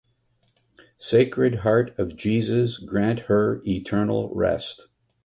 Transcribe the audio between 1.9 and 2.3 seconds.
of